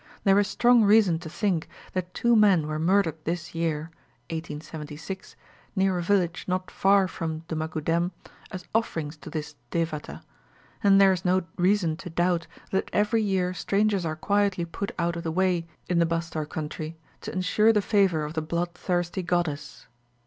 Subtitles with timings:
[0.23, 3.91] There is strong reason to think that two men were murdered this year
[4.31, 5.35] (1876)
[5.75, 8.09] near a village not far from Dummagudem
[8.49, 10.23] as offerings to this devata,
[10.83, 15.15] and there is no reason to doubt that every year strangers are quietly put out
[15.17, 19.85] of the way in the Bastar country, to ensure the favour of the bloodthirsty goddess."